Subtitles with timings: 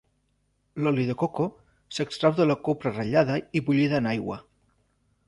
[0.85, 1.45] L'oli de coco
[1.97, 4.39] s'extrau de la copra ratllada i bullida en aigua.